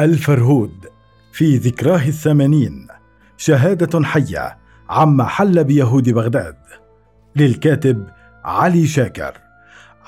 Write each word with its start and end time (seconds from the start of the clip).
الفرهود 0.00 0.86
في 1.32 1.56
ذكراه 1.56 2.08
الثمانين 2.08 2.88
شهادة 3.36 4.04
حية 4.04 4.58
عما 4.88 5.24
حل 5.24 5.64
بيهود 5.64 6.10
بغداد 6.10 6.56
للكاتب 7.36 8.06
علي 8.44 8.86
شاكر. 8.86 9.47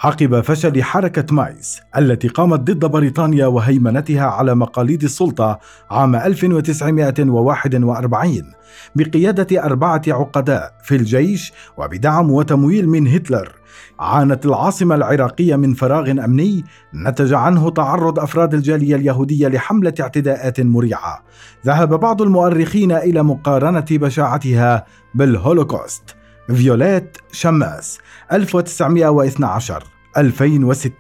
عقب 0.05 0.41
فشل 0.41 0.82
حركة 0.82 1.35
مايس 1.35 1.80
التي 1.96 2.29
قامت 2.29 2.61
ضد 2.61 2.85
بريطانيا 2.85 3.46
وهيمنتها 3.46 4.25
على 4.25 4.55
مقاليد 4.55 5.03
السلطة 5.03 5.59
عام 5.90 6.17
1941 6.17 8.53
بقيادة 8.96 9.64
أربعة 9.64 10.03
عقداء 10.09 10.73
في 10.85 10.96
الجيش 10.96 11.53
وبدعم 11.76 12.31
وتمويل 12.31 12.89
من 12.89 13.09
هتلر. 13.09 13.53
عانت 14.00 14.46
العاصمة 14.46 14.95
العراقية 14.95 15.57
من 15.57 15.75
فراغ 15.75 16.11
أمني 16.11 16.64
نتج 16.95 17.32
عنه 17.32 17.71
تعرض 17.71 18.18
أفراد 18.18 18.54
الجالية 18.54 18.96
اليهودية 18.96 19.48
لحملة 19.48 19.95
اعتداءات 20.01 20.61
مريعة. 20.61 21.23
ذهب 21.67 22.01
بعض 22.01 22.23
المؤرخين 22.23 22.93
إلى 22.93 23.23
مقارنة 23.23 23.87
بشاعتها 23.90 24.85
بالهولوكوست. 25.14 26.20
فيوليت 26.54 27.17
شماس 27.32 27.99
1912 28.32 29.85
2006 30.17 30.93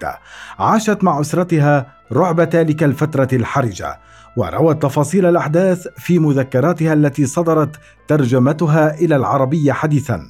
عاشت 0.58 1.04
مع 1.04 1.20
أسرتها 1.20 1.86
رعب 2.12 2.50
تلك 2.50 2.82
الفترة 2.82 3.28
الحرجة 3.32 4.00
وروت 4.36 4.82
تفاصيل 4.82 5.26
الأحداث 5.26 5.88
في 5.98 6.18
مذكراتها 6.18 6.92
التي 6.92 7.26
صدرت 7.26 7.76
ترجمتها 8.08 8.94
إلى 8.94 9.16
العربية 9.16 9.72
حديثا 9.72 10.20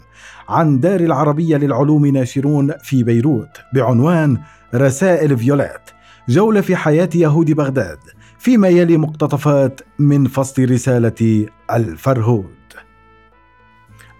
عن 0.48 0.80
دار 0.80 1.00
العربية 1.00 1.56
للعلوم 1.56 2.06
ناشرون 2.06 2.72
في 2.82 3.02
بيروت 3.02 3.60
بعنوان 3.74 4.38
رسائل 4.74 5.38
فيوليت 5.38 5.90
جولة 6.28 6.60
في 6.60 6.76
حياة 6.76 7.08
يهود 7.14 7.52
بغداد 7.52 7.98
فيما 8.38 8.68
يلي 8.68 8.96
مقتطفات 8.96 9.80
من 9.98 10.26
فصل 10.26 10.70
رسالة 10.70 11.46
الفرهود. 11.70 12.59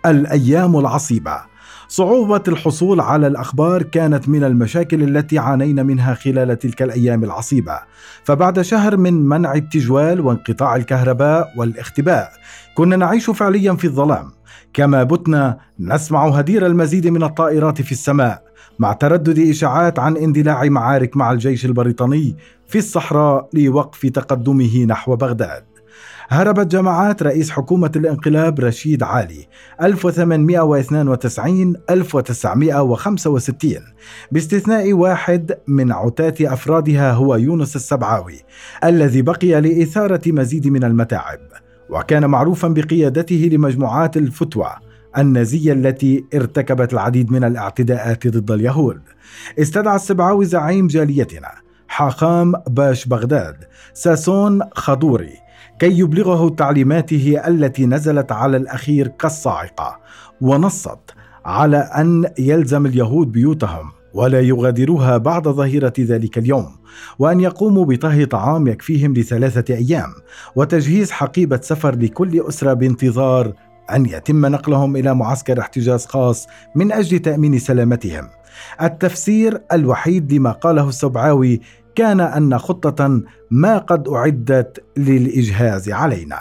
الأيام 0.07 0.77
العصيبة. 0.79 1.51
صعوبة 1.89 2.43
الحصول 2.49 3.01
على 3.01 3.27
الأخبار 3.27 3.83
كانت 3.83 4.29
من 4.29 4.45
المشاكل 4.45 5.03
التي 5.03 5.39
عانينا 5.39 5.83
منها 5.83 6.15
خلال 6.15 6.59
تلك 6.59 6.83
الأيام 6.83 7.25
العصيبة. 7.25 7.79
فبعد 8.25 8.61
شهر 8.61 8.97
من 8.97 9.15
منع 9.15 9.55
التجوال 9.55 10.21
وانقطاع 10.21 10.77
الكهرباء 10.77 11.53
والاختباء 11.57 12.33
كنا 12.75 12.97
نعيش 12.97 13.31
فعليا 13.31 13.73
في 13.73 13.85
الظلام. 13.85 14.33
كما 14.73 15.03
بتنا 15.03 15.59
نسمع 15.81 16.29
هدير 16.29 16.67
المزيد 16.67 17.07
من 17.09 17.23
الطائرات 17.23 17.83
في 17.83 17.93
السماء 17.93 18.43
مع 18.79 18.93
تردد 18.93 19.39
إشاعات 19.39 19.99
عن 19.99 20.17
اندلاع 20.17 20.65
معارك 20.65 21.17
مع 21.17 21.33
الجيش 21.33 21.65
البريطاني 21.65 22.37
في 22.67 22.79
الصحراء 22.79 23.49
لوقف 23.55 24.07
تقدمه 24.07 24.85
نحو 24.85 25.17
بغداد. 25.17 25.70
هربت 26.33 26.67
جماعات 26.67 27.23
رئيس 27.23 27.51
حكومة 27.51 27.93
الانقلاب 27.97 28.61
رشيد 28.61 29.03
علي 29.03 29.47
1892 29.83 31.75
1965 31.91 33.73
باستثناء 34.33 34.93
واحد 34.93 35.59
من 35.69 35.93
عتاة 35.93 36.35
أفرادها 36.41 37.13
هو 37.13 37.37
يونس 37.37 37.77
السبعاوي 37.77 38.41
الذي 38.85 39.23
بقي 39.23 39.61
لإثارة 39.61 40.21
مزيد 40.27 40.69
من 40.69 40.85
المتاعب 40.85 41.41
وكان 41.91 42.27
معروفا 42.27 42.69
بقيادته 42.69 43.51
لمجموعات 43.53 44.17
الفتوى 44.17 44.71
النازية 45.19 45.73
التي 45.73 46.25
ارتكبت 46.35 46.93
العديد 46.93 47.33
من 47.33 47.45
الاعتداءات 47.45 48.27
ضد 48.27 48.51
اليهود. 48.51 49.01
استدعى 49.59 49.97
السبعاوي 49.97 50.45
زعيم 50.45 50.87
جاليتنا 50.87 51.51
حاخام 51.89 52.53
باش 52.69 53.07
بغداد 53.07 53.57
ساسون 53.95 54.61
خضوري 54.75 55.40
كي 55.81 55.99
يبلغه 55.99 56.49
تعليماته 56.49 57.43
التي 57.47 57.87
نزلت 57.87 58.33
على 58.33 58.57
الأخير 58.57 59.09
كالصاعقة 59.09 60.01
ونصت 60.41 60.99
على 61.45 61.77
أن 61.77 62.25
يلزم 62.39 62.87
اليهود 62.87 63.33
بيوتهم 63.33 63.91
ولا 64.15 64.41
يغادروها 64.41 65.17
بعد 65.17 65.49
ظهيرة 65.49 65.93
ذلك 66.01 66.39
اليوم 66.39 66.77
وأن 67.19 67.41
يقوموا 67.41 67.85
بطهي 67.85 68.27
طعام 68.27 68.67
يكفيهم 68.67 69.15
لثلاثة 69.15 69.75
أيام 69.75 70.09
وتجهيز 70.57 71.11
حقيبة 71.11 71.61
سفر 71.63 71.95
لكل 71.95 72.41
أسرة 72.49 72.73
بانتظار 72.73 73.53
أن 73.93 74.07
يتم 74.07 74.47
نقلهم 74.47 74.97
إلى 74.97 75.15
معسكر 75.15 75.61
احتجاز 75.61 76.07
خاص 76.07 76.47
من 76.75 76.93
أجل 76.93 77.19
تأمين 77.19 77.59
سلامتهم. 77.59 78.29
التفسير 78.83 79.61
الوحيد 79.73 80.33
لما 80.33 80.51
قاله 80.51 80.89
السبعاوي 80.89 81.61
كان 81.95 82.21
أن 82.21 82.59
خطة 82.59 83.23
ما 83.51 83.79
قد 83.79 84.09
أعدت 84.09 84.85
للإجهاز 84.97 85.91
علينا 85.91 86.41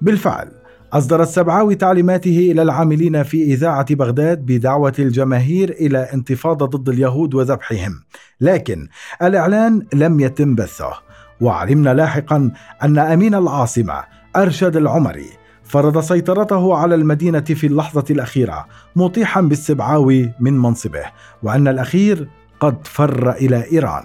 بالفعل 0.00 0.48
أصدر 0.92 1.22
السبعاوي 1.22 1.74
تعليماته 1.74 2.48
إلى 2.52 2.62
العاملين 2.62 3.22
في 3.22 3.42
إذاعة 3.42 3.94
بغداد 3.94 4.46
بدعوة 4.46 4.92
الجماهير 4.98 5.70
إلى 5.70 5.98
انتفاضة 5.98 6.66
ضد 6.66 6.88
اليهود 6.88 7.34
وذبحهم، 7.34 7.92
لكن 8.40 8.88
الإعلان 9.22 9.86
لم 9.94 10.20
يتم 10.20 10.54
بثه، 10.54 10.92
وعلمنا 11.40 11.94
لاحقا 11.94 12.50
أن 12.82 12.98
أمين 12.98 13.34
العاصمة 13.34 14.04
أرشد 14.36 14.76
العمري 14.76 15.30
فرض 15.64 16.00
سيطرته 16.00 16.76
على 16.76 16.94
المدينة 16.94 17.40
في 17.40 17.66
اللحظة 17.66 18.04
الأخيرة، 18.10 18.66
مطيحا 18.96 19.40
بالسبعاوي 19.40 20.32
من 20.40 20.58
منصبه، 20.58 21.04
وأن 21.42 21.68
الأخير 21.68 22.28
قد 22.60 22.86
فر 22.86 23.30
إلى 23.30 23.64
إيران. 23.72 24.04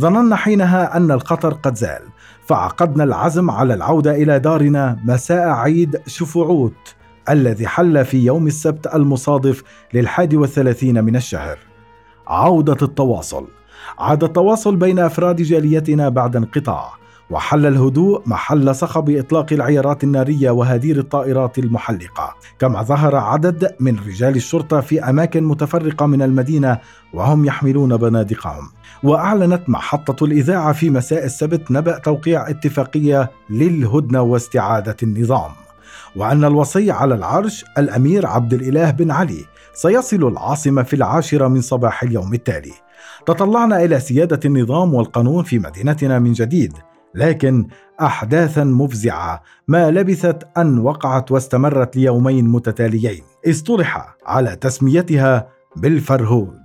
ظننا 0.00 0.36
حينها 0.36 0.96
أن 0.96 1.10
الخطر 1.10 1.54
قد 1.54 1.76
زال 1.76 2.02
فعقدنا 2.46 3.04
العزم 3.04 3.50
على 3.50 3.74
العودة 3.74 4.10
إلى 4.10 4.38
دارنا 4.38 4.98
مساء 5.04 5.48
عيد 5.48 6.00
شفعوت 6.06 6.94
الذي 7.30 7.66
حل 7.66 8.04
في 8.04 8.24
يوم 8.24 8.46
السبت 8.46 8.94
المصادف 8.94 9.62
للحادي 9.94 10.36
والثلاثين 10.36 11.04
من 11.04 11.16
الشهر. 11.16 11.58
عودة 12.26 12.76
التواصل. 12.82 13.46
عاد 13.98 14.24
التواصل 14.24 14.76
بين 14.76 14.98
أفراد 14.98 15.42
جاليتنا 15.42 16.08
بعد 16.08 16.36
انقطاع. 16.36 17.03
وحل 17.34 17.66
الهدوء 17.66 18.22
محل 18.26 18.74
صخب 18.74 19.10
اطلاق 19.10 19.52
العيارات 19.52 20.04
النارية 20.04 20.50
وهدير 20.50 20.98
الطائرات 20.98 21.58
المحلقة. 21.58 22.34
كما 22.58 22.82
ظهر 22.82 23.16
عدد 23.16 23.74
من 23.80 23.98
رجال 24.06 24.36
الشرطة 24.36 24.80
في 24.80 25.04
أماكن 25.04 25.44
متفرقة 25.44 26.06
من 26.06 26.22
المدينة 26.22 26.78
وهم 27.12 27.44
يحملون 27.44 27.96
بنادقهم. 27.96 28.68
وأعلنت 29.02 29.68
محطة 29.68 30.24
الإذاعة 30.24 30.72
في 30.72 30.90
مساء 30.90 31.24
السبت 31.24 31.70
نبأ 31.70 31.98
توقيع 31.98 32.50
اتفاقية 32.50 33.30
للهدنة 33.50 34.22
واستعادة 34.22 34.96
النظام. 35.02 35.50
وأن 36.16 36.44
الوصي 36.44 36.90
على 36.90 37.14
العرش 37.14 37.64
الأمير 37.78 38.26
عبد 38.26 38.54
الإله 38.54 38.90
بن 38.90 39.10
علي 39.10 39.44
سيصل 39.72 40.28
العاصمة 40.28 40.82
في 40.82 40.96
العاشرة 40.96 41.48
من 41.48 41.60
صباح 41.60 42.02
اليوم 42.02 42.34
التالي. 42.34 42.72
تطلعنا 43.26 43.84
إلى 43.84 44.00
سيادة 44.00 44.40
النظام 44.44 44.94
والقانون 44.94 45.44
في 45.44 45.58
مدينتنا 45.58 46.18
من 46.18 46.32
جديد. 46.32 46.72
لكن 47.14 47.66
احداثا 48.00 48.64
مفزعة 48.64 49.42
ما 49.68 49.90
لبثت 49.90 50.48
أن 50.58 50.78
وقعت 50.78 51.32
واستمرت 51.32 51.96
ليومين 51.96 52.48
متتاليين. 52.48 53.22
اصطلح 53.46 54.16
على 54.26 54.56
تسميتها 54.56 55.48
بالفرهود 55.76 56.58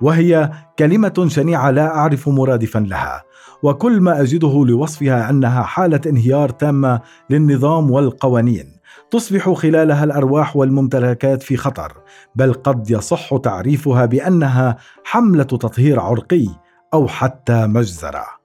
وهي 0.00 0.50
كلمة 0.78 1.26
شنيعة 1.28 1.70
لا 1.70 1.96
أعرف 1.96 2.28
مرادفا 2.28 2.78
لها 2.78 3.22
وكل 3.62 4.00
ما 4.00 4.20
أجده 4.20 4.64
لوصفها 4.66 5.30
أنها 5.30 5.62
حالة 5.62 6.00
انهيار 6.06 6.48
تامة 6.48 7.00
للنظام 7.30 7.90
والقوانين 7.90 8.66
تصبح 9.10 9.50
خلالها 9.52 10.04
الأرواح 10.04 10.56
والممتلكات 10.56 11.42
في 11.42 11.56
خطر 11.56 11.92
بل 12.34 12.52
قد 12.52 12.90
يصح 12.90 13.36
تعريفها 13.36 14.06
بأنها 14.06 14.76
حملة 15.04 15.42
تطهير 15.42 16.00
عرقي 16.00 16.46
أو 16.94 17.08
حتى 17.08 17.66
مجزرة. 17.66 18.39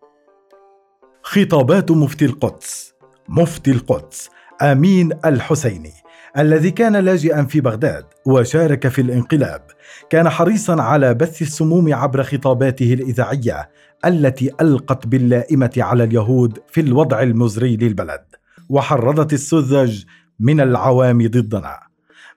خطابات 1.27 1.91
مفتي 1.91 2.25
القدس. 2.25 2.93
مفتي 3.29 3.71
القدس. 3.71 4.29
آمين 4.61 5.11
الحسيني. 5.25 5.93
الذي 6.37 6.71
كان 6.71 6.95
لاجئا 6.95 7.43
في 7.43 7.61
بغداد 7.61 8.05
وشارك 8.25 8.87
في 8.87 9.01
الانقلاب 9.01 9.61
كان 10.09 10.29
حريصا 10.29 10.81
على 10.81 11.13
بث 11.13 11.41
السموم 11.41 11.93
عبر 11.93 12.23
خطاباته 12.23 12.93
الإذاعية 12.93 13.69
التي 14.05 14.51
ألقت 14.61 15.07
باللائمة 15.07 15.71
على 15.77 16.03
اليهود 16.03 16.59
في 16.67 16.81
الوضع 16.81 17.21
المزري 17.21 17.77
للبلد 17.77 18.25
وحرضت 18.69 19.33
السذج 19.33 20.03
من 20.39 20.59
العوام 20.61 21.27
ضدنا. 21.27 21.79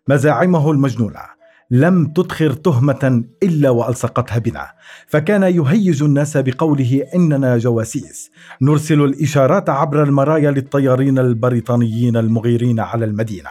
مزاعمه 0.08 0.70
المجنونة. 0.70 1.37
لم 1.70 2.06
تدخر 2.06 2.52
تهمة 2.52 3.24
إلا 3.42 3.70
وألصقتها 3.70 4.38
بنا. 4.38 4.68
فكان 5.06 5.42
يهيج 5.42 6.02
الناس 6.02 6.36
بقوله 6.36 7.04
إننا 7.14 7.58
جواسيس. 7.58 8.30
نرسل 8.62 9.00
الإشارات 9.00 9.70
عبر 9.70 10.02
المرايا 10.02 10.50
للطيارين 10.50 11.18
البريطانيين 11.18 12.16
المغيرين 12.16 12.80
على 12.80 13.04
المدينة. 13.04 13.50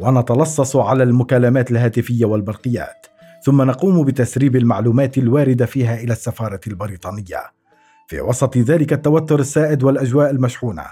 ونتلصص 0.00 0.76
على 0.76 1.02
المكالمات 1.02 1.70
الهاتفية 1.70 2.24
والبرقيات 2.24 3.06
ثم 3.44 3.62
نقوم 3.62 4.04
بتسريب 4.04 4.56
المعلومات 4.56 5.18
الواردة 5.18 5.66
فيها 5.66 6.00
إلى 6.00 6.12
السفارة 6.12 6.60
البريطانية. 6.66 7.60
في 8.06 8.20
وسط 8.20 8.56
ذلك 8.58 8.92
التوتر 8.92 9.40
السائد 9.40 9.82
والأجواء 9.82 10.30
المشحونة 10.30 10.84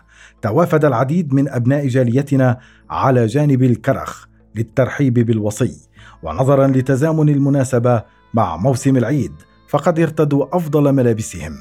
توافد 0.43 0.85
العديد 0.85 1.35
من 1.35 1.49
أبناء 1.49 1.89
جاليتنا 1.89 2.59
على 2.91 3.27
جانب 3.27 3.63
الكرخ 3.63 4.29
للترحيب 4.55 5.15
بالوصي. 5.15 5.89
ونظرا 6.23 6.67
لتزامن 6.67 7.29
المناسبة 7.29 8.03
مع 8.35 8.57
موسم 8.57 8.97
العيد 8.97 9.33
فقد 9.69 10.01
ارتدوا 10.01 10.57
أفضل 10.57 10.93
ملابسهم. 10.93 11.53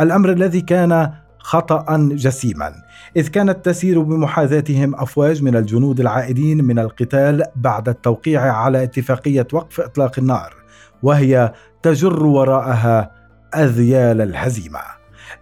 الأمر 0.00 0.32
الذي 0.32 0.60
كان 0.60 1.12
خطا 1.38 2.08
جسيما 2.12 2.72
إذ 3.16 3.28
كانت 3.28 3.64
تسير 3.64 4.00
بمحاذاتهم 4.02 4.94
أفواج 4.94 5.42
من 5.42 5.56
الجنود 5.56 6.00
العائدين 6.00 6.64
من 6.64 6.78
القتال 6.78 7.42
بعد 7.56 7.88
التوقيع 7.88 8.52
على 8.52 8.82
اتفاقية 8.82 9.46
وقف 9.52 9.80
إطلاق 9.80 10.18
النار 10.18 10.54
وهي 11.02 11.52
تجر 11.82 12.22
وراءها 12.22 13.10
أذيال 13.56 14.20
الهزيمة. 14.20 14.80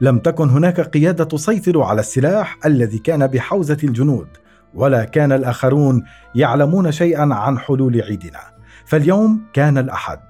لم 0.01 0.19
تكن 0.19 0.51
هناك 0.51 0.81
قيادة 0.81 1.25
تسيطر 1.25 1.83
على 1.83 2.01
السلاح 2.01 2.59
الذي 2.67 2.99
كان 2.99 3.27
بحوزة 3.27 3.79
الجنود 3.85 4.29
ولا 4.75 5.05
كان 5.05 5.33
الآخرون 5.33 6.05
يعلمون 6.35 6.93
شيئا 6.93 7.35
عن 7.35 7.59
حلول 7.59 8.01
عيدنا. 8.01 8.54
فاليوم 8.87 9.43
كان 9.53 9.79
الأحد 9.79 10.21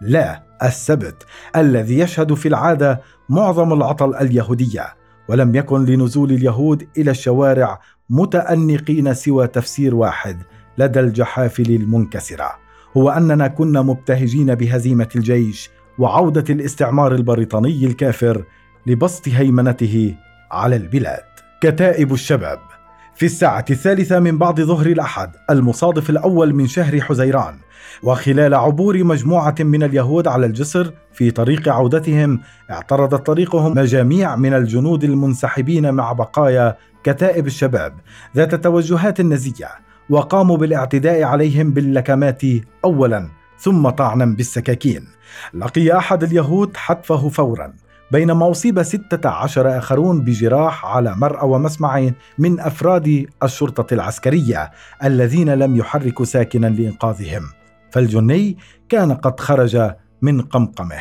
لا 0.00 0.42
السبت 0.62 1.26
الذي 1.56 1.98
يشهد 1.98 2.34
في 2.34 2.48
العادة 2.48 3.00
معظم 3.28 3.72
العطل 3.72 4.14
اليهودية 4.14 4.94
ولم 5.28 5.54
يكن 5.54 5.84
لنزول 5.84 6.32
اليهود 6.32 6.88
إلى 6.98 7.10
الشوارع 7.10 7.80
متأنقين 8.10 9.14
سوى 9.14 9.46
تفسير 9.46 9.94
واحد 9.94 10.42
لدى 10.78 11.00
الجحافل 11.00 11.70
المنكسرة 11.70 12.50
هو 12.96 13.10
أننا 13.10 13.48
كنا 13.48 13.82
مبتهجين 13.82 14.54
بهزيمة 14.54 15.08
الجيش 15.16 15.70
وعودة 15.98 16.54
الاستعمار 16.54 17.14
البريطاني 17.14 17.86
الكافر 17.86 18.44
لبسط 18.86 19.28
هيمنته 19.28 20.14
على 20.50 20.76
البلاد. 20.76 21.24
كتائب 21.60 22.12
الشباب 22.12 22.58
في 23.16 23.26
الساعة 23.26 23.64
الثالثة 23.70 24.20
من 24.20 24.38
بعد 24.38 24.60
ظهر 24.60 24.86
الأحد 24.86 25.30
المصادف 25.50 26.10
الأول 26.10 26.54
من 26.54 26.66
شهر 26.66 27.00
حزيران 27.00 27.54
وخلال 28.02 28.54
عبور 28.54 29.04
مجموعة 29.04 29.54
من 29.60 29.82
اليهود 29.82 30.28
على 30.28 30.46
الجسر 30.46 30.92
في 31.12 31.30
طريق 31.30 31.68
عودتهم 31.68 32.40
اعترضت 32.70 33.26
طريقهم 33.26 33.72
مجاميع 33.72 34.36
من 34.36 34.54
الجنود 34.54 35.04
المنسحبين 35.04 35.94
مع 35.94 36.12
بقايا 36.12 36.76
كتائب 37.04 37.46
الشباب 37.46 37.94
ذات 38.36 38.54
توجهات 38.54 39.20
نزية 39.20 39.68
وقاموا 40.10 40.56
بالاعتداء 40.56 41.22
عليهم 41.22 41.70
باللكمات 41.70 42.42
أولا 42.84 43.28
ثم 43.58 43.88
طعنا 43.88 44.24
بالسكاكين. 44.24 45.04
لقي 45.54 45.98
أحد 45.98 46.22
اليهود 46.22 46.76
حتفه 46.76 47.28
فورا. 47.28 47.72
بينما 48.10 48.50
أصيب 48.50 48.82
ستة 48.82 49.28
عشر 49.28 49.78
آخرون 49.78 50.20
بجراح 50.20 50.86
على 50.86 51.14
مرأى 51.16 51.48
ومسمع 51.48 52.10
من 52.38 52.60
أفراد 52.60 53.26
الشرطة 53.42 53.94
العسكرية 53.94 54.70
الذين 55.04 55.54
لم 55.54 55.76
يحركوا 55.76 56.24
ساكنا 56.24 56.66
لإنقاذهم. 56.66 57.42
فالجني 57.90 58.56
كان 58.88 59.12
قد 59.12 59.40
خرج 59.40 59.90
من 60.22 60.40
قمقمه. 60.40 61.00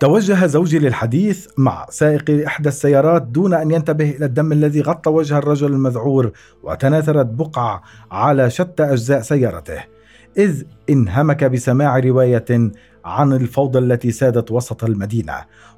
توجه 0.00 0.46
زوجي 0.46 0.78
للحديث 0.78 1.46
مع 1.56 1.86
سائق 1.90 2.46
إحدى 2.46 2.68
السيارات 2.68 3.22
دون 3.22 3.54
أن 3.54 3.70
ينتبه 3.70 4.10
إلى 4.10 4.24
الدم 4.24 4.52
الذي 4.52 4.80
غطى 4.80 5.10
وجه 5.10 5.38
الرجل 5.38 5.72
المذعور 5.72 6.30
وتناثرت 6.62 7.26
بقع 7.26 7.80
على 8.10 8.50
شتى 8.50 8.82
أجزاء 8.82 9.20
سيارته 9.20 9.82
إذ 10.38 10.62
انهمك 10.90 11.44
بسماع 11.44 11.98
رواية 11.98 12.70
عن 13.08 13.32
الفوضى 13.32 13.78
التي 13.78 14.10
سادت 14.10 14.52
وسط 14.52 14.84
المدينة 14.84 15.34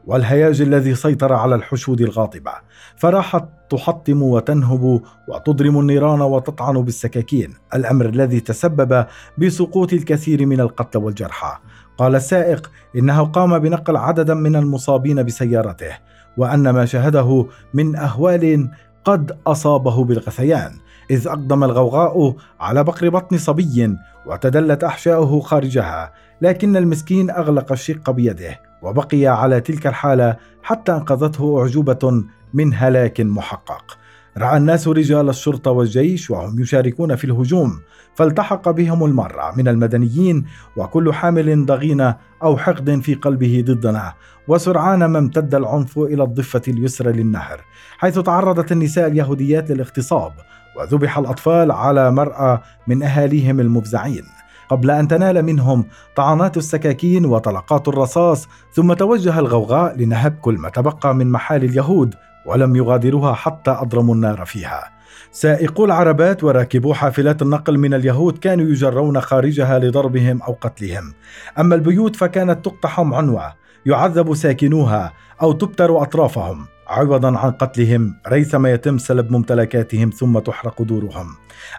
والهياج 0.06 0.60
الذي 0.60 0.94
سيطر 0.94 1.32
على 1.32 1.54
الحشود 1.54 2.00
الغاضبة 2.00 2.52
فراحت 2.96 3.44
تحطم 3.70 4.22
وتنهب 4.22 5.00
وتضرم 5.28 5.80
النيران 5.80 6.20
وتطعن 6.20 6.82
بالسكاكين 6.82 7.54
الأمر 7.74 8.06
الذي 8.06 8.40
تسبب 8.40 9.06
بسقوط 9.38 9.92
الكثير 9.92 10.46
من 10.46 10.60
القتلى 10.60 11.02
والجرحى. 11.02 11.58
قال 11.98 12.14
السائق 12.14 12.70
إنه 12.96 13.24
قام 13.24 13.58
بنقل 13.58 13.96
عددا 13.96 14.34
من 14.34 14.56
المصابين 14.56 15.22
بسيارته 15.22 15.92
وأن 16.36 16.70
ما 16.70 16.84
شاهده 16.84 17.46
من 17.74 17.96
أهوال 17.96 18.70
قد 19.04 19.38
أصابه 19.46 20.04
بالغثيان 20.04 20.72
إذ 21.10 21.28
أقدم 21.28 21.64
الغوغاء 21.64 22.34
على 22.60 22.84
بقر 22.84 23.08
بطن 23.08 23.38
صبي 23.38 23.96
وتدلت 24.26 24.84
أحشاؤه 24.84 25.40
خارجها. 25.40 26.12
لكن 26.42 26.76
المسكين 26.76 27.30
أغلق 27.30 27.72
الشق 27.72 28.10
بيده 28.10 28.60
وبقي 28.82 29.26
على 29.26 29.60
تلك 29.60 29.86
الحالة 29.86 30.36
حتى 30.62 30.92
أنقذته 30.92 31.60
أعجوبة 31.60 32.24
من 32.54 32.74
هلاك 32.74 33.20
محقق. 33.20 33.98
رأى 34.38 34.56
الناس 34.56 34.88
رجال 34.88 35.28
الشرطة 35.28 35.70
والجيش 35.70 36.30
وهم 36.30 36.60
يشاركون 36.60 37.16
في 37.16 37.24
الهجوم 37.24 37.80
فالتحق 38.14 38.70
بهم 38.70 39.04
المرة 39.04 39.52
من 39.56 39.68
المدنيين 39.68 40.44
وكل 40.76 41.12
حامل 41.12 41.66
ضغينة 41.66 42.16
أو 42.42 42.56
حقد 42.56 43.00
في 43.00 43.14
قلبه 43.14 43.64
ضدنا 43.66 44.12
وسرعان 44.48 45.04
ما 45.04 45.18
امتد 45.18 45.54
العنف 45.54 45.98
إلى 45.98 46.22
الضفة 46.22 46.62
اليسرى 46.68 47.12
للنهر 47.12 47.60
حيث 47.98 48.18
تعرضت 48.18 48.72
النساء 48.72 49.06
اليهوديات 49.08 49.70
للاغتصاب 49.70 50.32
وذبح 50.76 51.18
الأطفال 51.18 51.72
على 51.72 52.10
مرأى 52.10 52.58
من 52.86 53.02
أهاليهم 53.02 53.60
المفزعين. 53.60 54.24
قبل 54.70 54.90
أن 54.90 55.08
تنال 55.08 55.42
منهم 55.42 55.84
طعنات 56.16 56.56
السكاكين 56.56 57.26
وطلقات 57.26 57.88
الرصاص 57.88 58.48
ثم 58.72 58.92
توجه 58.92 59.38
الغوغاء 59.38 59.96
لنهب 59.96 60.38
كل 60.40 60.54
ما 60.54 60.68
تبقى 60.68 61.14
من 61.14 61.30
محال 61.30 61.64
اليهود 61.64 62.14
ولم 62.46 62.76
يغادروها 62.76 63.32
حتى 63.32 63.70
أضرموا 63.70 64.14
النار 64.14 64.44
فيها. 64.44 64.90
سائقو 65.32 65.84
العربات 65.84 66.44
وراكبو 66.44 66.94
حافلات 66.94 67.42
النقل 67.42 67.78
من 67.78 67.94
اليهود 67.94 68.38
كانوا 68.38 68.66
يجرون 68.66 69.20
خارجها 69.20 69.78
لضربهم 69.78 70.42
أو 70.42 70.56
قتلهم. 70.60 71.14
أما 71.58 71.74
البيوت 71.74 72.16
فكانت 72.16 72.64
تقتحم 72.64 73.14
عنوة 73.14 73.52
يعذب 73.86 74.34
ساكنوها 74.34 75.12
أو 75.42 75.52
تبتر 75.52 76.02
أطرافهم. 76.02 76.66
عوضا 76.90 77.38
عن 77.38 77.50
قتلهم 77.50 78.14
ريثما 78.28 78.72
يتم 78.72 78.98
سلب 78.98 79.32
ممتلكاتهم 79.32 80.10
ثم 80.10 80.38
تحرق 80.38 80.82
دورهم. 80.82 81.26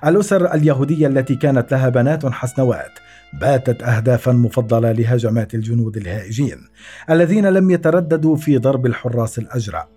الأسر 0.05 0.53
اليهودية 0.53 1.07
التي 1.07 1.35
كانت 1.35 1.71
لها 1.71 1.89
بنات 1.89 2.25
حسنوات 2.25 2.91
باتت 3.33 3.83
اهدافا 3.83 4.31
مفضلة 4.31 4.91
لهجمات 4.91 5.53
الجنود 5.53 5.97
الهائجين 5.97 6.57
الذين 7.09 7.45
لم 7.45 7.71
يترددوا 7.71 8.35
في 8.35 8.57
ضرب 8.57 8.85
الحراس 8.85 9.39
الاجرأ. 9.39 9.87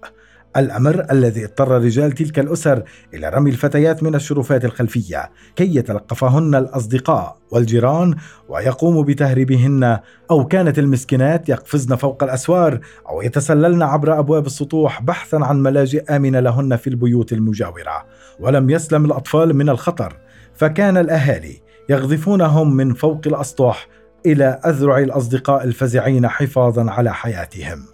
الأمر 0.56 1.06
الذي 1.10 1.44
اضطر 1.44 1.68
رجال 1.68 2.12
تلك 2.12 2.38
الأسر 2.38 2.82
إلى 3.14 3.28
رمي 3.28 3.50
الفتيات 3.50 4.02
من 4.02 4.14
الشرفات 4.14 4.64
الخلفية 4.64 5.30
كي 5.56 5.76
يتلقفهن 5.76 6.54
الأصدقاء 6.54 7.36
والجيران 7.50 8.14
ويقوموا 8.48 9.02
بتهريبهن 9.02 9.98
أو 10.30 10.46
كانت 10.46 10.78
المسكنات 10.78 11.48
يقفزن 11.48 11.96
فوق 11.96 12.22
الأسوار 12.22 12.80
أو 13.08 13.22
يتسللن 13.22 13.82
عبر 13.82 14.18
أبواب 14.18 14.46
السطوح 14.46 15.02
بحثا 15.02 15.36
عن 15.36 15.62
ملاجئ 15.62 16.16
آمنة 16.16 16.40
لهن 16.40 16.76
في 16.76 16.86
البيوت 16.86 17.32
المجاورة. 17.32 18.06
ولم 18.40 18.70
يسلم 18.70 19.04
الأطفال 19.04 19.56
من 19.56 19.68
الخطر 19.68 20.16
فكان 20.54 20.96
الأهالي 20.96 21.60
يغذفونهم 21.88 22.76
من 22.76 22.94
فوق 22.94 23.20
الأسطح 23.26 23.88
إلى 24.26 24.44
أذرع 24.44 24.98
الأصدقاء 24.98 25.64
الفزعين 25.64 26.28
حفاظا 26.28 26.90
على 26.90 27.14
حياتهم. 27.14 27.84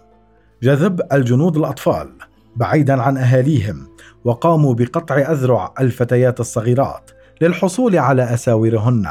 جذب 0.63 1.01
الجنود 1.13 1.57
الأطفال. 1.57 2.09
بعيدا 2.55 3.01
عن 3.01 3.17
أهاليهم 3.17 3.87
وقاموا 4.23 4.73
بقطع 4.73 5.15
أذرع 5.15 5.73
الفتيات 5.79 6.39
الصغيرات 6.39 7.11
للحصول 7.41 7.97
على 7.97 8.33
أساورهن 8.33 9.07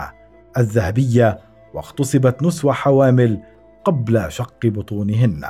الذهبية 0.59 1.39
واغتصبت 1.75 2.43
نسوة 2.43 2.73
حوامل 2.73 3.41
قبل 3.85 4.25
شق 4.29 4.67
بطونهن. 4.67 5.45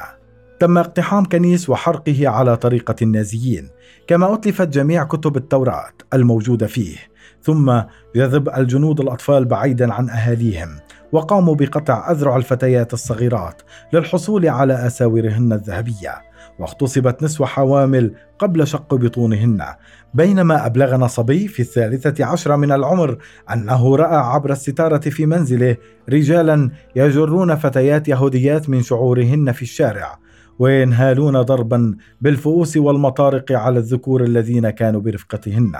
تم 0.60 0.78
اقتحام 0.78 1.24
كنيس 1.24 1.70
وحرقه 1.70 2.28
على 2.28 2.56
طريقة 2.56 2.94
النازيين، 3.02 3.68
كما 4.06 4.34
أتلفت 4.34 4.68
جميع 4.68 5.04
كتب 5.04 5.36
التوراة 5.36 5.92
الموجودة 6.14 6.66
فيه، 6.66 6.96
ثم 7.42 7.80
جذب 8.16 8.48
الجنود 8.48 9.00
الأطفال 9.00 9.44
بعيدا 9.44 9.92
عن 9.92 10.10
أهاليهم، 10.10 10.68
وقاموا 11.12 11.54
بقطع 11.54 12.10
أذرع 12.10 12.36
الفتيات 12.36 12.92
الصغيرات 12.92 13.62
للحصول 13.92 14.48
على 14.48 14.86
أساورهن 14.86 15.52
الذهبية. 15.52 16.29
واغتصبت 16.58 17.22
نسوة 17.22 17.46
حوامل 17.46 18.14
قبل 18.38 18.66
شق 18.66 18.94
بطونهن. 18.94 19.64
بينما 20.14 20.66
أبلغنا 20.66 21.06
صبي 21.06 21.48
في 21.48 21.60
الثالثة 21.60 22.24
عشرة 22.24 22.56
من 22.56 22.72
العمر 22.72 23.18
أنه 23.52 23.96
رأى 23.96 24.16
عبر 24.16 24.52
الستارة 24.52 24.98
في 24.98 25.26
منزله 25.26 25.76
رجالا 26.08 26.70
يجرون 26.96 27.56
فتيات 27.56 28.08
يهوديات 28.08 28.68
من 28.70 28.82
شعورهن 28.82 29.52
في 29.52 29.62
الشارع 29.62 30.18
وينهالون 30.58 31.40
ضربا 31.42 31.96
بالفؤوس 32.20 32.76
والمطارق 32.76 33.52
على 33.52 33.78
الذكور 33.78 34.24
الذين 34.24 34.70
كانوا 34.70 35.00
برفقتهن. 35.00 35.72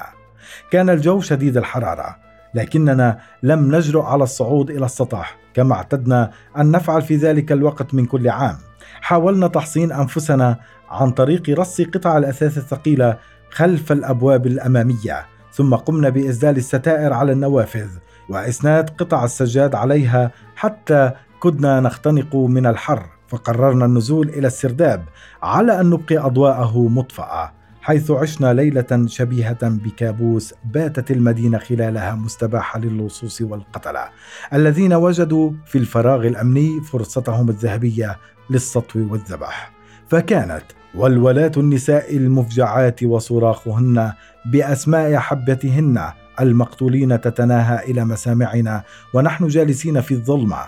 كان 0.70 0.90
الجو 0.90 1.20
شديد 1.20 1.56
الحرارة 1.56 2.16
لكننا 2.54 3.18
لم 3.42 3.76
نجرؤ 3.76 4.02
على 4.02 4.24
الصعود 4.24 4.70
إلى 4.70 4.84
السطح 4.84 5.38
كما 5.54 5.74
اعتدنا 5.74 6.30
أن 6.58 6.70
نفعل 6.70 7.02
في 7.02 7.16
ذلك 7.16 7.52
الوقت 7.52 7.94
من 7.94 8.06
كل 8.06 8.28
عام. 8.28 8.56
حاولنا 9.00 9.46
تحصين 9.46 9.92
أنفسنا 9.92 10.56
عن 10.90 11.10
طريق 11.10 11.50
رص 11.50 11.80
قطع 11.80 12.18
الأثاث 12.18 12.58
الثقيلة 12.58 13.16
خلف 13.50 13.92
الأبواب 13.92 14.46
الأمامية 14.46 15.26
ثم 15.52 15.74
قمنا 15.74 16.08
بإسدال 16.08 16.56
الستائر 16.56 17.12
على 17.12 17.32
النوافذ 17.32 17.88
وإسناد 18.28 18.90
قطع 18.90 19.24
السجاد 19.24 19.74
عليها 19.74 20.30
حتى 20.56 21.10
كدنا 21.42 21.80
نختنق 21.80 22.36
من 22.36 22.66
الحر 22.66 23.06
فقررنا 23.28 23.84
النزول 23.84 24.28
إلى 24.28 24.46
السرداب 24.46 25.04
على 25.42 25.80
أن 25.80 25.90
نبقي 25.90 26.18
أضواءه 26.18 26.78
مطفأة. 26.78 27.52
حيث 27.82 28.10
عشنا 28.10 28.52
ليلة 28.54 29.06
شبيهة 29.06 29.58
بكابوس 29.62 30.54
باتت 30.64 31.10
المدينة 31.10 31.58
خلالها 31.58 32.14
مستباحة 32.14 32.80
للصوص 32.80 33.42
والقتلة 33.42 34.08
الذين 34.52 34.92
وجدوا 34.92 35.52
في 35.66 35.78
الفراغ 35.78 36.26
الأمني 36.26 36.80
فرصتهم 36.80 37.48
الذهبية 37.48 38.18
للسطو 38.50 39.06
والذبح. 39.10 39.72
فكانت 40.08 40.62
ولولات 40.94 41.58
النساء 41.58 42.16
المفجعات 42.16 43.02
وصراخهن 43.02 44.12
بأسماء 44.46 45.16
حبتهن 45.16 46.12
المقتولين 46.40 47.20
تتناهى 47.20 47.90
إلى 47.90 48.04
مسامعنا 48.04 48.82
ونحن 49.14 49.48
جالسين 49.48 50.00
في 50.00 50.14
الظلمة. 50.14 50.58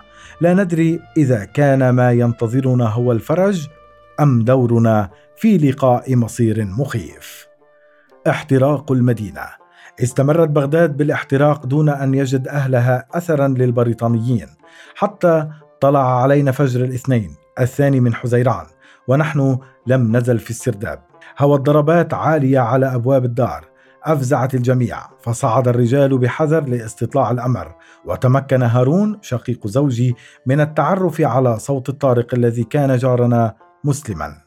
لا 0.40 0.54
ندري 0.54 1.00
إذا 1.16 1.44
كان 1.44 1.90
ما 1.90 2.12
ينتظرنا 2.12 2.88
هو 2.88 3.12
الفرج 3.12 3.68
أم 4.20 4.44
دورنا 4.44 5.10
في 5.42 5.58
لقاء 5.58 6.16
مصير 6.16 6.64
مخيف. 6.64 7.46
احتراق 8.28 8.92
المدينة. 8.92 9.40
استمرت 10.02 10.48
بغداد 10.48 10.96
بالاحتراق 10.96 11.66
دون 11.66 11.88
أن 11.88 12.14
يجد 12.14 12.48
أهلها 12.48 13.06
اثرا 13.14 13.48
للبريطانيين. 13.48 14.46
حتى 14.94 15.48
طلع 15.80 16.22
علينا 16.22 16.52
فجر 16.52 16.84
الاثنين 16.84 17.34
الثاني 17.60 18.00
من 18.00 18.14
حزيران 18.14 18.66
ونحن 19.08 19.58
لم 19.86 20.16
نزل 20.16 20.38
في 20.38 20.50
السرداب. 20.50 21.02
هوى 21.38 21.56
الضربات 21.56 22.14
عالية 22.14 22.58
على 22.58 22.94
أبواب 22.94 23.24
الدار. 23.24 23.64
أفزعت 24.04 24.54
الجميع. 24.54 24.98
فصعد 25.22 25.68
الرجال 25.68 26.18
بحذر 26.18 26.64
لاستطلاع 26.64 27.30
الأمر. 27.30 27.74
وتمكن 28.04 28.62
هارون 28.62 29.18
شقيق 29.22 29.66
زوجي 29.66 30.14
من 30.46 30.60
التعرف 30.60 31.20
على 31.20 31.58
صوت 31.58 31.88
الطارق 31.88 32.34
الذي 32.34 32.64
كان 32.64 32.96
جارنا 32.96 33.54
مسلما. 33.84 34.41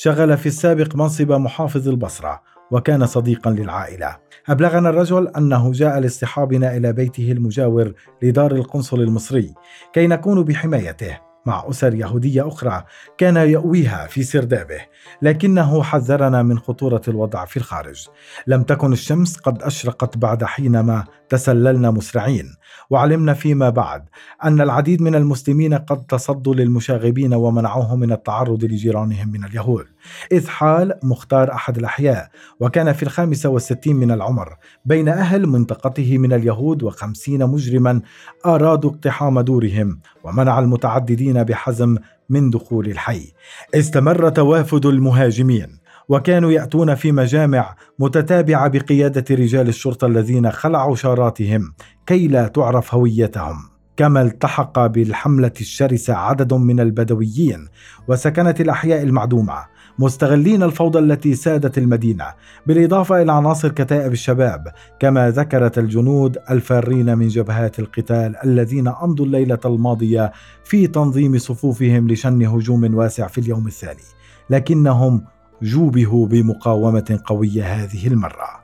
شغل 0.00 0.38
في 0.38 0.46
السابق 0.46 0.96
منصب 0.96 1.32
محافظ 1.32 1.88
البصرة 1.88 2.42
وكان 2.70 3.06
صديقا 3.06 3.50
للعائلة. 3.50 4.16
أبلغنا 4.48 4.88
الرجل 4.90 5.28
أنه 5.28 5.72
جاء 5.72 5.98
لاصطحابنا 5.98 6.76
إلى 6.76 6.92
بيته 6.92 7.32
المجاور 7.32 7.92
لدار 8.22 8.52
القنصل 8.52 9.00
المصري 9.00 9.54
كي 9.92 10.06
نكون 10.06 10.44
بحمايته 10.44 11.18
مع 11.46 11.64
أسر 11.70 11.94
يهودية 11.94 12.48
أخرى 12.48 12.84
كان 13.18 13.36
يأويها 13.36 14.06
في 14.06 14.22
سردابه 14.22 14.80
لكنه 15.22 15.82
حذرنا 15.82 16.42
من 16.42 16.58
خطورة 16.58 17.02
الوضع 17.08 17.44
في 17.44 17.56
الخارج. 17.56 18.08
لم 18.46 18.62
تكن 18.62 18.92
الشمس 18.92 19.36
قد 19.36 19.62
أشرقت 19.62 20.16
بعد 20.16 20.44
حينما 20.44 21.04
تسللنا 21.30 21.90
مسرعين. 21.90 22.46
وعلمنا 22.90 23.34
فيما 23.34 23.70
بعد 23.70 24.04
أن 24.44 24.60
العديد 24.60 25.02
من 25.02 25.14
المسلمين 25.14 25.74
قد 25.74 26.06
تصدوا 26.06 26.54
للمشاغبين 26.54 27.34
ومنعوهم 27.34 28.00
من 28.00 28.12
التعرض 28.12 28.64
لجيرانهم 28.64 29.28
من 29.28 29.44
اليهود. 29.44 29.84
إذ 30.32 30.48
حال 30.48 30.94
مختار 31.02 31.52
أحد 31.52 31.78
الأحياء 31.78 32.28
وكان 32.60 32.92
في 32.92 33.02
الخامسة 33.02 33.48
والستين 33.48 33.96
من 33.96 34.10
العمر 34.10 34.56
بين 34.84 35.08
أهل 35.08 35.46
منطقته 35.46 36.18
من 36.18 36.32
اليهود 36.32 36.82
وخمسين 36.82 37.46
مجرما 37.46 38.00
أرادوا 38.46 38.90
اقتحام 38.90 39.40
دورهم 39.40 40.00
ومنع 40.24 40.58
المتعددين 40.58 41.44
بحزم 41.44 41.96
من 42.30 42.50
دخول 42.50 42.86
الحي. 42.86 43.32
استمر 43.74 44.28
توافد 44.28 44.86
المهاجمين. 44.86 45.77
وكانوا 46.08 46.52
يأتون 46.52 46.94
في 46.94 47.12
مجامع 47.12 47.74
متتابعة 47.98 48.68
بقيادة 48.68 49.24
رجال 49.30 49.68
الشرطة 49.68 50.06
الذين 50.06 50.50
خلعوا 50.50 50.96
شاراتهم 50.96 51.74
كي 52.06 52.28
لا 52.28 52.48
تعرف 52.48 52.94
هويتهم. 52.94 53.78
كما 53.96 54.22
التحق 54.22 54.86
بالحملة 54.86 55.52
الشرسة 55.60 56.14
عدد 56.14 56.54
من 56.54 56.80
البدويين 56.80 57.68
وسكنت 58.08 58.60
الأحياء 58.60 59.02
المعدومة 59.02 59.54
مستغلين 59.98 60.62
الفوضى 60.62 60.98
التي 60.98 61.34
سادت 61.34 61.78
المدينة 61.78 62.24
بالإضافة 62.66 63.22
إلى 63.22 63.32
عناصر 63.32 63.68
كتائب 63.68 64.12
الشباب 64.12 64.68
كما 65.00 65.30
ذكرت 65.30 65.78
الجنود 65.78 66.38
الفارين 66.50 67.18
من 67.18 67.28
جبهات 67.28 67.78
القتال 67.78 68.36
الذين 68.44 68.88
أمضوا 68.88 69.26
الليلة 69.26 69.58
الماضية 69.64 70.32
في 70.64 70.86
تنظيم 70.86 71.38
صفوفهم 71.38 72.08
لشن 72.08 72.46
هجوم 72.46 72.94
واسع 72.94 73.26
في 73.26 73.38
اليوم 73.38 73.66
الثاني. 73.66 74.02
لكنهم 74.50 75.24
جوبه 75.62 76.26
بمقاومة 76.26 77.20
قوية 77.24 77.64
هذه 77.64 78.06
المرة. 78.06 78.60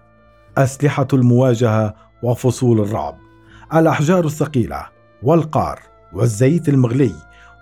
أسلحة 0.59 1.09
المواجهة 1.13 1.95
وفصول 2.23 2.81
الرعب. 2.81 3.19
الأحجار 3.75 4.25
الثقيلة 4.25 4.87
والقار 5.23 5.81
والزيت 6.13 6.69
المغلي 6.69 7.13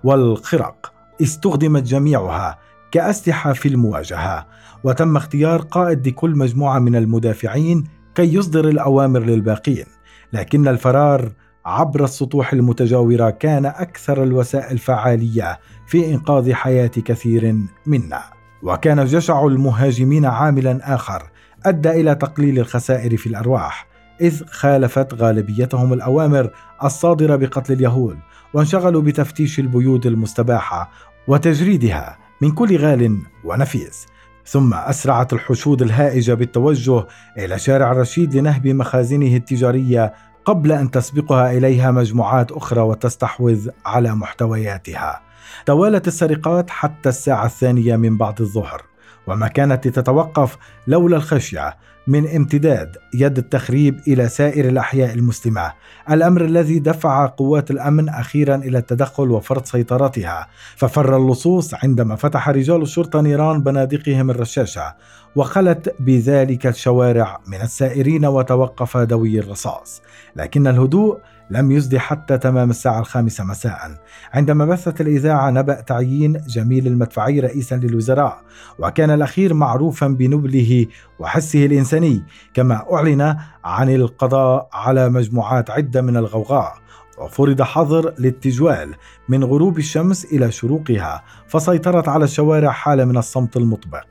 والخرق 0.04 0.92
استخدمت 1.22 1.82
جميعها 1.82 2.58
كأسلحة 2.90 3.52
في 3.52 3.68
المواجهة 3.68 4.46
وتم 4.84 5.16
اختيار 5.16 5.60
قائد 5.60 6.08
لكل 6.08 6.30
مجموعة 6.30 6.78
من 6.78 6.96
المدافعين 6.96 7.84
كي 8.14 8.34
يصدر 8.34 8.68
الأوامر 8.68 9.20
للباقين. 9.20 9.86
لكن 10.32 10.68
الفرار 10.68 11.32
عبر 11.64 12.04
السطوح 12.04 12.52
المتجاورة 12.52 13.30
كان 13.30 13.66
أكثر 13.66 14.22
الوسائل 14.22 14.78
فعاليه 14.78 15.60
في 15.86 16.14
إنقاذ 16.14 16.52
حياة 16.52 16.86
كثير 16.86 17.56
منا. 17.86 18.41
وكان 18.62 19.04
جشع 19.04 19.46
المهاجمين 19.46 20.24
عاملا 20.24 20.94
آخر 20.94 21.22
أدى 21.66 21.90
إلى 21.90 22.14
تقليل 22.14 22.58
الخسائر 22.58 23.16
في 23.16 23.26
الأرواح 23.26 23.86
إذ 24.20 24.44
خالفت 24.46 25.14
غالبيتهم 25.14 25.92
الأوامر 25.92 26.50
الصادرة 26.84 27.36
بقتل 27.36 27.72
اليهود 27.72 28.18
وانشغلوا 28.54 29.02
بتفتيش 29.02 29.58
البيوت 29.58 30.06
المستباحة 30.06 30.90
وتجريدها 31.28 32.18
من 32.40 32.50
كل 32.50 32.76
غال 32.76 33.18
ونفيس. 33.44 34.06
ثم 34.46 34.74
أسرعت 34.74 35.32
الحشود 35.32 35.82
الهائجة 35.82 36.34
بالتوجه 36.34 37.06
إلى 37.38 37.58
شارع 37.58 37.92
رشيد 37.92 38.36
لنهب 38.36 38.66
مخازنه 38.66 39.36
التجارية 39.36 40.14
قبل 40.44 40.72
أن 40.72 40.90
تسبقها 40.90 41.52
إليها 41.52 41.90
مجموعات 41.90 42.52
أخرى 42.52 42.80
وتستحوذ 42.80 43.68
على 43.86 44.14
محتوياتها. 44.14 45.31
توالت 45.66 46.08
السرقات 46.08 46.70
حتى 46.70 47.08
الساعة 47.08 47.46
الثانية 47.46 47.96
من 47.96 48.16
بعد 48.16 48.40
الظهر 48.40 48.82
وما 49.26 49.48
كانت 49.48 49.86
لتتوقف 49.86 50.56
لولا 50.86 51.16
الخشية 51.16 51.76
من 52.06 52.36
امتداد 52.36 52.96
يد 53.14 53.38
التخريب 53.38 54.00
إلى 54.08 54.28
سائر 54.28 54.68
الأحياء 54.68 55.14
المسلمه، 55.14 55.72
الأمر 56.10 56.44
الذي 56.44 56.78
دفع 56.78 57.26
قوات 57.26 57.70
الأمن 57.70 58.08
أخيرا 58.08 58.54
إلى 58.54 58.78
التدخل 58.78 59.30
وفرض 59.30 59.64
سيطرتها، 59.64 60.48
ففر 60.76 61.16
اللصوص 61.16 61.74
عندما 61.74 62.16
فتح 62.16 62.48
رجال 62.48 62.82
الشرطة 62.82 63.20
نيران 63.20 63.62
بنادقهم 63.62 64.30
الرشاشة، 64.30 64.94
وخلت 65.36 65.94
بذلك 66.00 66.66
الشوارع 66.66 67.40
من 67.46 67.60
السائرين 67.60 68.26
وتوقف 68.26 68.96
دوي 68.96 69.38
الرصاص، 69.38 70.02
لكن 70.36 70.66
الهدوء 70.66 71.18
لم 71.52 71.72
يزد 71.72 71.96
حتى 71.96 72.38
تمام 72.38 72.70
الساعة 72.70 73.00
الخامسة 73.00 73.44
مساء. 73.44 73.96
عندما 74.32 74.64
بثت 74.64 75.00
الإذاعة 75.00 75.50
نبأ 75.50 75.80
تعيين 75.80 76.32
جميل 76.32 76.86
المدفعي 76.86 77.40
رئيسا 77.40 77.74
للوزراء 77.74 78.40
وكان 78.78 79.10
الأخير 79.10 79.54
معروفا 79.54 80.06
بنبله 80.06 80.86
وحسه 81.18 81.66
الإنساني 81.66 82.22
كما 82.54 82.84
أعلن 82.92 83.36
عن 83.64 83.94
القضاء 83.94 84.68
على 84.72 85.08
مجموعات 85.08 85.70
عدة 85.70 86.02
من 86.02 86.16
الغوغاء 86.16 86.74
وفرض 87.18 87.62
حظر 87.62 88.08
الاتجوال 88.08 88.94
من 89.28 89.44
غروب 89.44 89.78
الشمس 89.78 90.24
إلى 90.24 90.52
شروقها 90.52 91.22
فسيطرت 91.48 92.08
على 92.08 92.24
الشوارع 92.24 92.70
حالة 92.70 93.04
من 93.04 93.16
الصمت 93.16 93.56
المطبق. 93.56 94.06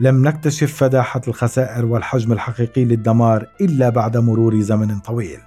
لم 0.00 0.28
نكتشف 0.28 0.74
فداحة 0.74 1.20
الخسائر 1.28 1.86
والحجم 1.86 2.32
الحقيقي 2.32 2.84
للدمار 2.84 3.46
إلا 3.60 3.88
بعد 3.88 4.16
مرور 4.16 4.60
زمن 4.60 4.98
طويل. 4.98 5.38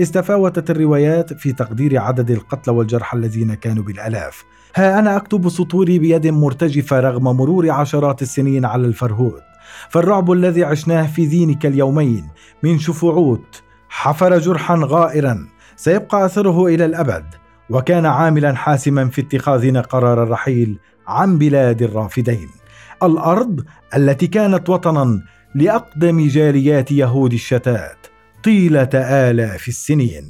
استفاوتت 0.00 0.70
الروايات 0.70 1.32
في 1.32 1.52
تقدير 1.52 1.98
عدد 1.98 2.30
القتلى 2.30 2.74
والجرحى 2.74 3.18
الذين 3.18 3.54
كانوا 3.54 3.84
بالألاف. 3.84 4.44
ها 4.76 4.98
أنا 4.98 5.16
أكتب 5.16 5.48
سطوري 5.48 5.98
بيد 5.98 6.26
مرتجفة 6.26 7.00
رغم 7.00 7.24
مرور 7.24 7.70
عشرات 7.70 8.22
السنين 8.22 8.64
على 8.64 8.86
الفرهود. 8.86 9.42
فالرعب 9.88 10.32
الذي 10.32 10.64
عشناه 10.64 11.06
في 11.06 11.26
ذينك 11.26 11.66
اليومين 11.66 12.28
من 12.62 12.78
شفعوت 12.78 13.62
حفر 13.88 14.38
جرحا 14.38 14.80
غائرا 14.82 15.48
سيبقى 15.76 16.26
أثره 16.26 16.66
إلى 16.66 16.84
الأبد. 16.84 17.24
وكان 17.70 18.06
عاملا 18.06 18.54
حاسما 18.54 19.08
في 19.08 19.20
اتخاذنا 19.20 19.80
قرار 19.80 20.22
الرحيل 20.22 20.78
عن 21.06 21.38
بلاد 21.38 21.82
الرافدين. 21.82 22.48
الأرض 23.02 23.64
التي 23.96 24.26
كانت 24.26 24.68
وطنا 24.68 25.22
لأقدم 25.54 26.26
جاليات 26.26 26.92
يهود 26.92 27.32
الشتات. 27.32 28.15
طيلة 28.46 28.90
آلاف 28.94 29.68
السنين. 29.68 30.28